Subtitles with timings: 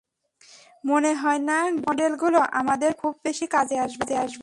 [0.83, 4.13] মনে হয় না গ্রিড মডেলগুলো আমাদের খুব বেশি কাজে আসবে।